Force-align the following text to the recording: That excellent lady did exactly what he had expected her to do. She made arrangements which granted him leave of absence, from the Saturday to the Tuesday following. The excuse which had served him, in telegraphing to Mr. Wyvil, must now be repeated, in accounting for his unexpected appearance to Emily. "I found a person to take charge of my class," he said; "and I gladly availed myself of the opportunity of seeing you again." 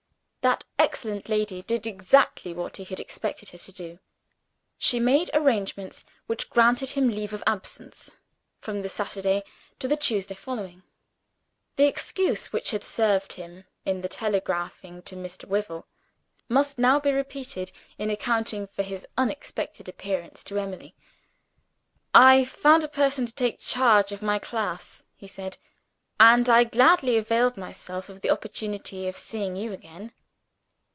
That 0.43 0.65
excellent 0.79 1.29
lady 1.29 1.61
did 1.61 1.85
exactly 1.85 2.51
what 2.51 2.77
he 2.77 2.83
had 2.83 2.99
expected 2.99 3.49
her 3.49 3.59
to 3.59 3.71
do. 3.71 3.99
She 4.79 4.99
made 4.99 5.29
arrangements 5.35 6.03
which 6.25 6.49
granted 6.49 6.89
him 6.89 7.09
leave 7.11 7.31
of 7.31 7.43
absence, 7.45 8.15
from 8.57 8.81
the 8.81 8.89
Saturday 8.89 9.43
to 9.77 9.87
the 9.87 9.95
Tuesday 9.95 10.33
following. 10.33 10.81
The 11.75 11.83
excuse 11.83 12.51
which 12.51 12.71
had 12.71 12.83
served 12.83 13.33
him, 13.33 13.65
in 13.85 14.01
telegraphing 14.01 15.03
to 15.03 15.15
Mr. 15.15 15.45
Wyvil, 15.47 15.85
must 16.49 16.79
now 16.79 16.99
be 16.99 17.11
repeated, 17.11 17.71
in 17.99 18.09
accounting 18.09 18.65
for 18.65 18.81
his 18.81 19.05
unexpected 19.19 19.87
appearance 19.87 20.43
to 20.45 20.57
Emily. 20.57 20.95
"I 22.15 22.45
found 22.45 22.83
a 22.83 22.87
person 22.87 23.27
to 23.27 23.35
take 23.35 23.59
charge 23.59 24.11
of 24.11 24.23
my 24.23 24.39
class," 24.39 25.03
he 25.15 25.27
said; 25.27 25.59
"and 26.19 26.49
I 26.49 26.63
gladly 26.63 27.15
availed 27.15 27.57
myself 27.57 28.09
of 28.09 28.21
the 28.21 28.31
opportunity 28.31 29.07
of 29.07 29.15
seeing 29.15 29.55
you 29.55 29.71
again." 29.71 30.13